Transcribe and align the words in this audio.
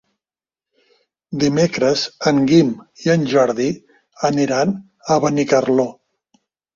Dimecres 1.41 2.05
en 2.31 2.39
Guim 2.51 2.71
i 3.07 3.11
en 3.15 3.27
Jordi 3.33 3.67
aniran 4.31 4.73
a 5.17 5.19
Benicarló. 5.27 5.87